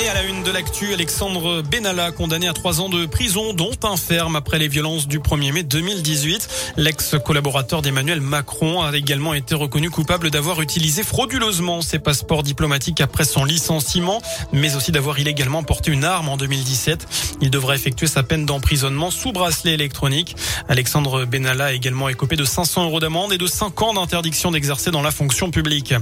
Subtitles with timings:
[0.00, 3.72] Et à la une de l'actu, Alexandre Benalla, condamné à trois ans de prison, dont
[3.82, 6.48] un ferme après les violences du 1er mai 2018.
[6.76, 13.24] L'ex-collaborateur d'Emmanuel Macron a également été reconnu coupable d'avoir utilisé frauduleusement ses passeports diplomatiques après
[13.24, 14.22] son licenciement,
[14.52, 17.36] mais aussi d'avoir illégalement porté une arme en 2017.
[17.40, 20.36] Il devra effectuer sa peine d'emprisonnement sous bracelet électronique.
[20.68, 24.92] Alexandre Benalla a également écopé de 500 euros d'amende et de 5 ans d'interdiction d'exercer
[24.92, 25.92] dans la fonction publique.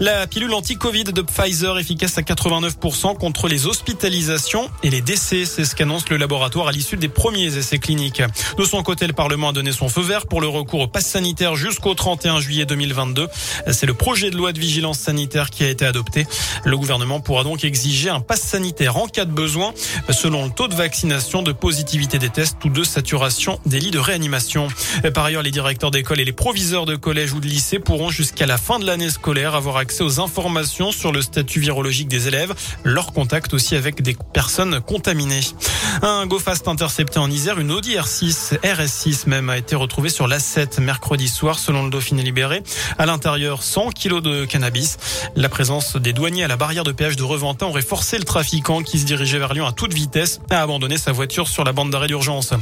[0.00, 5.44] La pilule anti-Covid de Pfizer efficace à 89% contre les hospitalisations et les décès.
[5.44, 8.22] C'est ce qu'annonce le laboratoire à l'issue des premiers essais cliniques.
[8.58, 11.06] De son côté, le Parlement a donné son feu vert pour le recours au pass
[11.06, 13.28] sanitaire jusqu'au 31 juillet 2022.
[13.70, 16.26] C'est le projet de loi de vigilance sanitaire qui a été adopté.
[16.64, 19.72] Le gouvernement pourra donc exiger un pass sanitaire en cas de besoin
[20.10, 23.98] selon le taux de vaccination, de positivité des tests ou de saturation des lits de
[23.98, 24.68] réanimation.
[25.14, 28.46] Par ailleurs, les directeurs d'école et les proviseurs de collège ou de lycée pourront jusqu'à
[28.46, 32.54] la fin de l'année scolaire avoir accès aux informations sur le statut virologique des élèves,
[32.84, 33.12] leur
[33.54, 35.40] aussi avec des personnes contaminées.
[36.00, 40.80] Un GoFast intercepté en Isère, une Audi R6, RS6 même, a été retrouvée sur l'A7
[40.80, 42.62] mercredi soir selon le Dauphiné libéré.
[42.98, 44.96] À l'intérieur, 100 kilos de cannabis.
[45.36, 48.82] La présence des douaniers à la barrière de péage de Reventin aurait forcé le trafiquant
[48.82, 51.90] qui se dirigeait vers Lyon à toute vitesse à abandonner sa voiture sur la bande
[51.90, 52.54] d'arrêt d'urgence.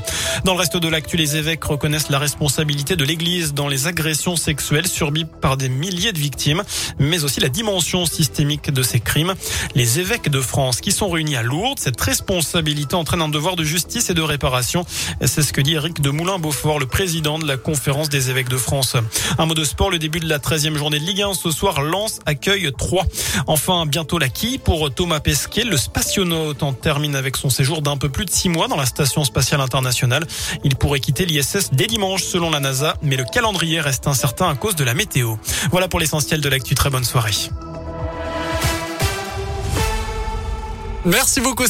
[0.45, 4.35] Dans le reste de l'actu, les évêques reconnaissent la responsabilité de l'Église dans les agressions
[4.35, 6.65] sexuelles subies par des milliers de victimes,
[6.99, 9.35] mais aussi la dimension systémique de ces crimes.
[9.75, 11.79] Les évêques de France qui sont réunis à Lourdes.
[11.79, 14.85] Cette responsabilité entraîne un devoir de justice et de réparation.
[15.25, 18.57] C'est ce que dit Eric de Moulin-Beaufort, le président de la conférence des évêques de
[18.57, 18.97] France.
[19.39, 21.83] Un mot de sport, le début de la 13e journée de Ligue 1 ce soir,
[21.83, 23.05] Lens accueille 3.
[23.47, 25.65] Enfin, bientôt la quille pour Thomas Pesquet.
[25.65, 28.87] Le spationaute en termine avec son séjour d'un peu plus de 6 mois dans la
[28.87, 30.27] station spatiale internationale.
[30.65, 34.55] Il pourrait quitter l'ISS dès dimanche selon la NASA, mais le calendrier reste incertain à
[34.55, 35.37] cause de la météo.
[35.71, 36.75] Voilà pour l'essentiel de l'actu.
[36.75, 37.33] Très bonne soirée.
[41.05, 41.67] Merci beaucoup.